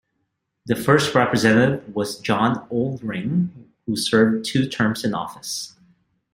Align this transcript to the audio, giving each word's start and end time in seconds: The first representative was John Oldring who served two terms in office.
The 0.65 0.75
first 0.75 1.13
representative 1.13 1.93
was 1.93 2.17
John 2.17 2.65
Oldring 2.71 3.67
who 3.85 3.95
served 3.95 4.45
two 4.45 4.67
terms 4.67 5.03
in 5.03 5.13
office. 5.13 5.75